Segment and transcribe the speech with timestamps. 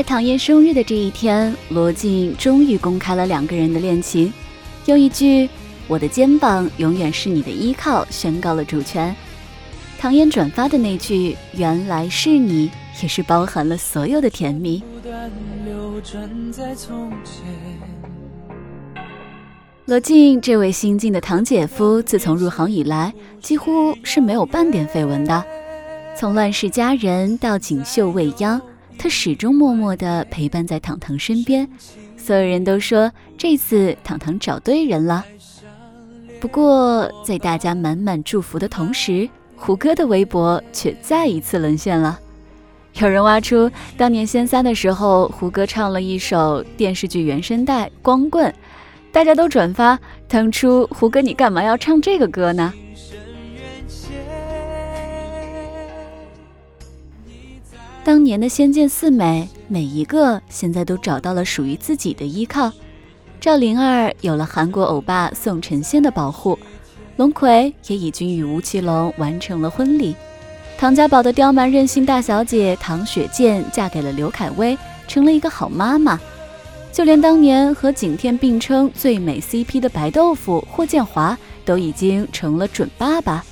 [0.00, 4.32] 在唐嫣生日的这一天，罗晋终于公开了两个人的恋情，
[4.86, 5.46] 用一句
[5.88, 9.14] “我的肩膀永远是你的依靠”宣告了主权。
[9.98, 12.70] 唐嫣转发的那句“原来是你”，
[13.02, 14.82] 也是包含了所有的甜蜜。
[19.84, 25.44] 罗晋这位新晋的堂姐夫，自从入行以来，几乎是没有半点绯闻的。
[26.16, 28.58] 从乱世佳人到锦绣未央。
[29.02, 31.66] 他始终默默地陪伴在糖糖身边，
[32.18, 35.24] 所有人都说这次糖糖找对人了。
[36.38, 39.26] 不过，在大家满满祝福的同时，
[39.56, 42.20] 胡歌的微博却再一次沦陷了。
[42.96, 48.50] 有人挖出当年仙三的时候，胡歌唱了一首电视剧原声带《光棍》，
[49.10, 49.98] 大家都转发：
[50.28, 52.70] 当初胡歌你干嘛要唱这个歌呢？
[58.10, 62.72] 当年的仙剑四美，每一个现在都找到了属于自己的依靠。
[63.40, 66.58] 赵灵儿有了韩国欧巴宋承宪的保护，
[67.18, 70.16] 龙葵也已经与吴奇隆完成了婚礼。
[70.76, 74.76] 唐家堡的刁蛮任性大小姐唐雪见嫁给了刘恺威，
[75.06, 76.18] 成了一个好妈妈。
[76.90, 83.44] 就连当年和景天并称最美 CP 的白豆腐霍建华，都已经成了准爸爸。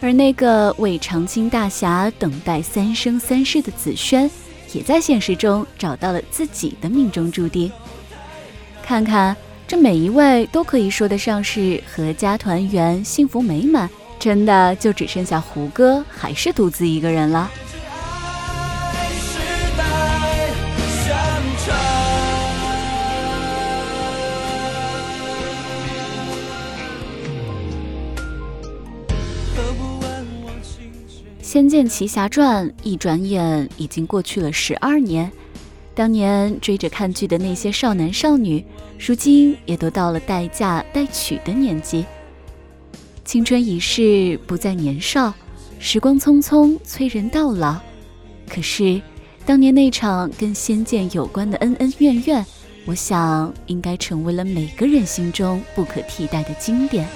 [0.00, 4.30] 而那个为长青大侠等待三生三世的紫萱，
[4.72, 7.70] 也在现实中找到了自己的命中注定。
[8.82, 17.50] 看看这每一位都可以说得上是阖家团圆、幸福美满，真的就只剩下胡歌还是独自一个人了。
[31.48, 35.32] 《仙剑奇侠传》一转眼已经过去了十二年，
[35.94, 38.62] 当年追着看剧的那些少男少女，
[38.98, 42.04] 如今也都到了待嫁待娶的年纪。
[43.24, 45.32] 青春已逝，不再年少，
[45.78, 47.76] 时光匆匆，催人到老。
[48.46, 49.00] 可是，
[49.46, 52.44] 当年那场跟仙剑有关的恩恩怨怨，
[52.84, 57.08] 我想应该成为了每个人心中不可替代的经典。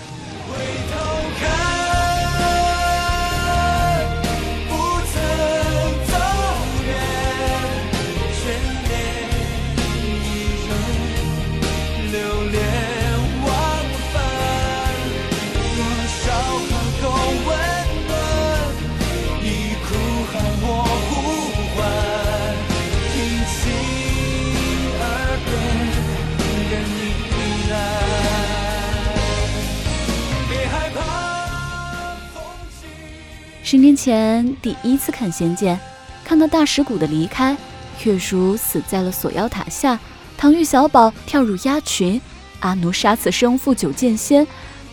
[33.72, 35.74] 十年前第一次看《仙剑》，
[36.22, 37.56] 看到大石谷的离开，
[38.04, 39.98] 月如死在了锁妖塔下，
[40.36, 42.20] 唐钰小宝跳入鸭群，
[42.60, 44.46] 阿奴杀死生父九剑仙，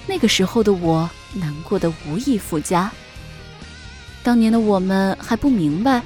[0.08, 2.90] 那个时候的我难过的无以复加。
[4.24, 6.02] 当年的我们还不明白，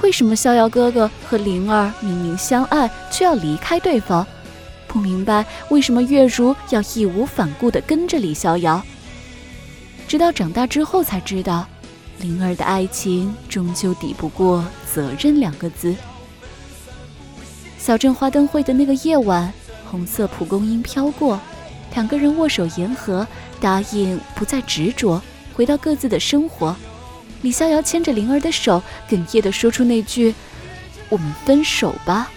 [0.00, 4.24] 为什么逍遥哥哥和灵儿明明相爱，却要离开对方；
[4.88, 8.82] 不明白为什么月如要义无反顾地跟着李逍遥。
[10.08, 11.68] 直到长大之后才知道。
[12.18, 15.94] 灵儿的爱情终究抵不过“责任”两个字。
[17.78, 19.52] 小镇花灯会的那个夜晚，
[19.90, 21.38] 红色蒲公英飘过，
[21.94, 23.26] 两个人握手言和，
[23.60, 25.20] 答应不再执着，
[25.52, 26.74] 回到各自的生活。
[27.42, 30.34] 李逍遥牵着灵儿的手，哽咽地说出那句
[31.10, 32.30] ：“我们分手吧。”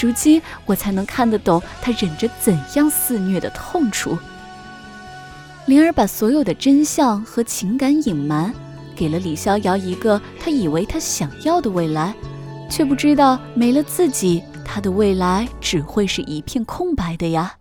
[0.00, 4.16] 如今我才能看得懂他忍着怎样肆虐的痛楚。
[5.66, 8.54] 灵儿把所有的真相和情感隐瞒。
[8.94, 12.14] 给了李逍遥一个他以为他想要的未来，
[12.70, 17.54] 却不知道没了自己，他的未来只会是一片空白的呀。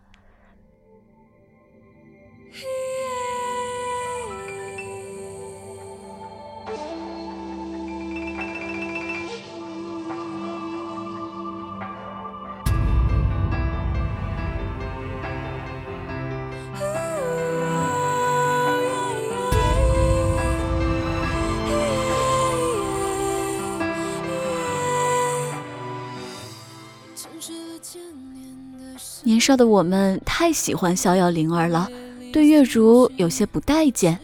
[29.23, 31.89] 年少的我们太喜欢逍遥灵儿了，
[32.31, 34.19] 对月如有些不待见。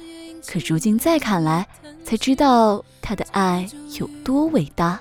[0.45, 1.65] 可如今再看来，
[2.03, 3.67] 才知道她的爱
[3.99, 4.99] 有多伟大。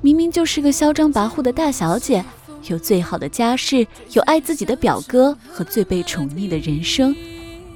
[0.00, 2.24] 明明就是个嚣张跋扈的大小姐，
[2.68, 7.14] 有最好的家世，有爱自己的表哥和最被宠溺的人生，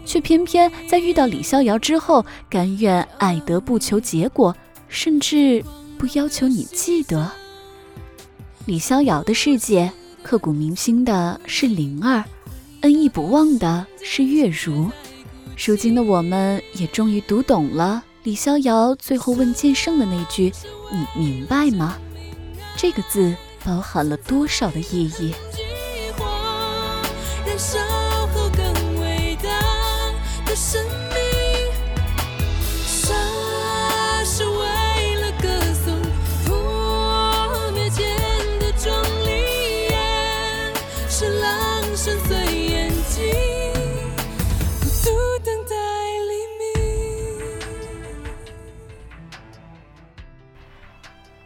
[0.06, 4.56] 却偏偏在遇到李逍遥之后，甘愿爱得不求结果，
[4.89, 5.62] 甚至
[5.99, 7.31] 不要求你记得。
[8.65, 9.93] 李逍遥的世界，
[10.25, 12.25] 刻骨铭心的是灵儿，
[12.81, 14.91] 恩义不忘的是月如。
[15.67, 20.50] 如今的我们也终于读懂了李逍遥最后问剑圣的那句
[20.91, 21.99] ：“你明白吗？”
[22.75, 25.35] 这个字包含了多少的意义？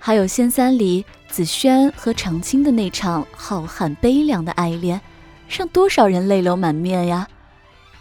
[0.09, 4.99] 还有仙三里紫萱和长青的那场浩瀚悲凉的爱恋，
[5.47, 7.29] 让多少人泪流满面呀！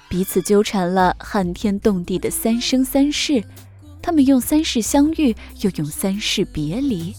[0.07, 3.43] 彼此纠缠了撼天动地的三生三世，
[4.01, 7.13] 他们用三世相遇，又用三世别离。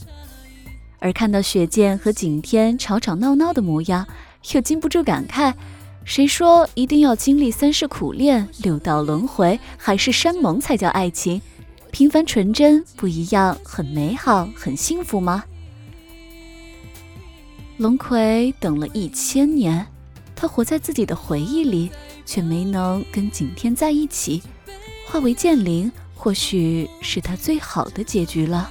[1.00, 4.06] 而看到雪见和景天吵吵闹闹的模样，
[4.54, 5.52] 又禁不住感慨：
[6.06, 11.42] 谁说一定要经历三世苦恋、六道轮回，海誓山盟才叫爱情？
[11.90, 15.44] 平凡纯真不一样，很美好，很幸福吗？
[17.76, 19.86] 龙葵等了一千年，
[20.34, 21.90] 他活在自己的回忆里，
[22.26, 24.42] 却没能跟景天在一起，
[25.06, 28.70] 化为剑灵，或许是他最好的结局了。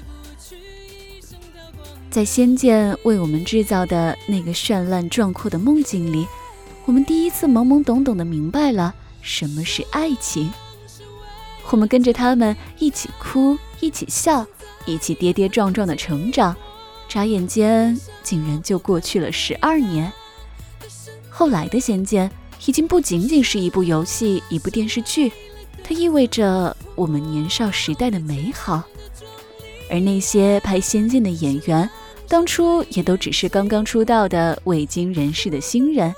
[2.10, 6.28] 在仙剑为我们制造的那个绚烂壮阔的梦境里，
[6.86, 10.50] 我们第一次懵懵懂懂的明白了什么是爱情。
[11.70, 14.46] 我们跟着他们一起哭，一起笑，
[14.86, 16.56] 一起跌跌撞撞的成长，
[17.08, 20.12] 眨眼间竟然就过去了十二年。
[21.30, 22.30] 后来的《仙剑》
[22.66, 25.32] 已经不仅仅是一部游戏、一部电视剧，
[25.84, 28.82] 它意味着我们年少时代的美好。
[29.90, 31.88] 而那些拍《仙剑》的演员，
[32.28, 36.14] 当初也都只是刚刚出道的未经人事的新人，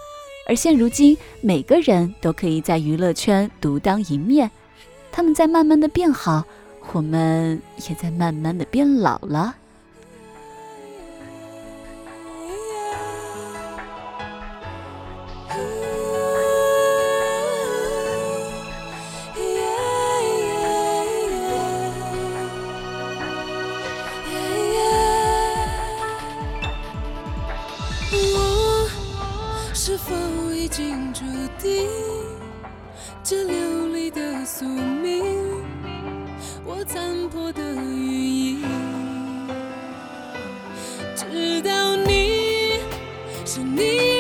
[0.48, 4.50] 而现如今，每个人都可以在娱乐圈独当一面。
[5.12, 6.46] 他们在慢慢的变好，
[6.94, 9.56] 我们也在慢慢的变老了。
[28.12, 28.88] 我
[29.74, 30.16] 是否
[30.54, 31.24] 已经注
[31.62, 31.88] 定
[33.24, 35.24] 这流离的宿命？
[36.66, 38.64] 我残破的羽翼，
[41.16, 42.80] 直到你，
[43.46, 44.19] 是你。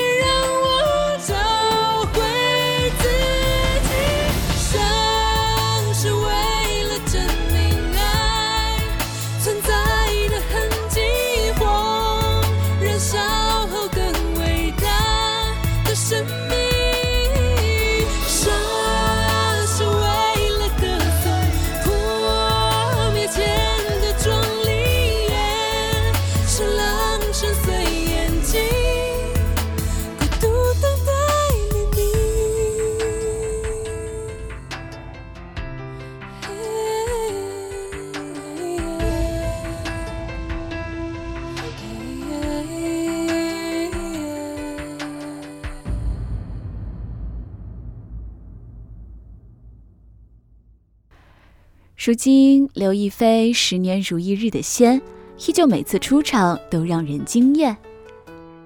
[52.10, 55.00] 如今，刘亦菲十年如一日的仙，
[55.46, 57.78] 依旧每次出场都让人惊艳。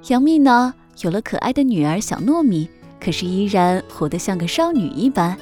[0.08, 2.70] 杨幂呢，有了可爱的女儿小糯米，
[3.02, 5.38] 可是依然活得像个少女一般。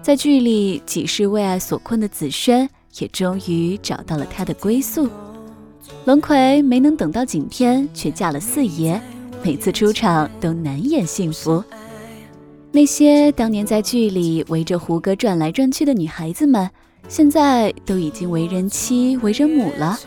[0.00, 5.10] 在剧里，几世为爱所困的紫萱，也终于找到了她的归宿。
[6.04, 9.00] 龙葵没能等到景天，却嫁了四爷，
[9.42, 11.64] 每次出场都难掩幸福。
[12.72, 16.70] 那些当年在剧里围着胡歌转来转去的女孩子们，
[17.08, 19.98] 现在都已经为人妻、为人母了。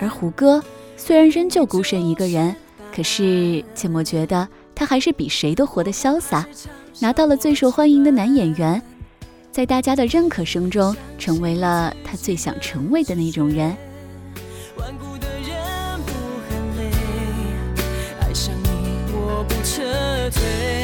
[0.00, 0.62] 而胡歌
[0.96, 2.56] 虽然仍旧孤身一个人，
[2.94, 6.46] 可是切莫觉得他还是比谁都活得潇洒，
[7.00, 8.80] 拿到了最受欢迎的男演员，
[9.52, 13.76] 在大家的认可声中，成为了他最想成为的那种人。
[18.20, 18.68] 爱上你，
[19.12, 19.82] 我不撤
[20.30, 20.77] 退。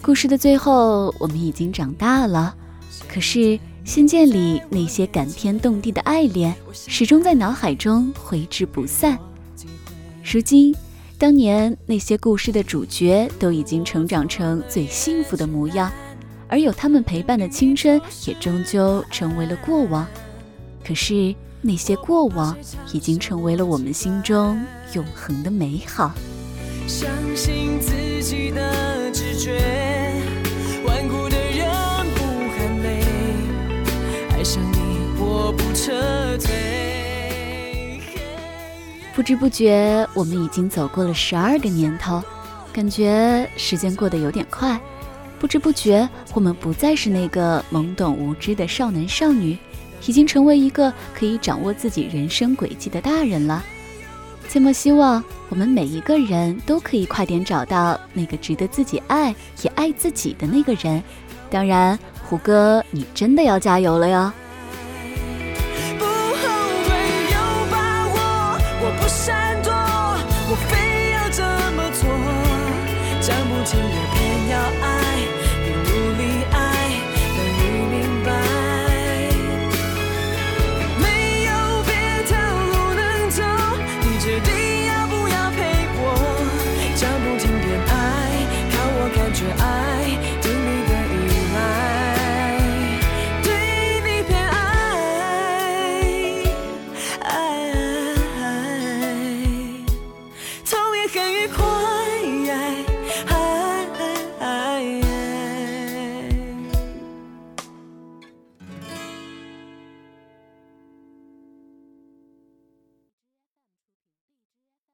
[0.00, 2.54] 故事的最后，我们已经长大了，
[3.08, 3.38] 可是
[3.84, 9.18] 《仙剑》里那些感天动地的爱恋，始终在脑海中挥之不散。
[10.22, 10.74] 如今，
[11.18, 15.90] 当年那些故事的主角都已经成长成最幸福的模样，
[16.48, 20.06] 而有他们陪伴的青春，也终究成为了过往。
[20.86, 22.56] 可是，那些过往
[22.92, 24.60] 已经成为了我们心中
[24.94, 26.14] 永恒的美好。
[26.88, 29.60] 相信自己的直觉。
[30.86, 31.68] 顽固的人
[39.14, 42.22] 不知不觉，我们已经走过了十二个年头，
[42.72, 44.80] 感觉时间过得有点快。
[45.38, 49.58] 不知不觉，我们不再是那个懵懂无知的少男少女，
[50.06, 53.62] 已经成为一个可以掌握自己人生轨迹的大人了。
[54.48, 61.02] 切莫希望我们每一个人都可以快点找到那个值得自己爱也爱自己的那个人。
[61.50, 64.32] 当然，胡歌，你真的要加油了哟！
[65.98, 66.12] 不后
[66.84, 66.94] 悔，
[67.30, 67.36] 有
[67.70, 69.72] 把握，我不闪躲，
[70.50, 70.77] 我非。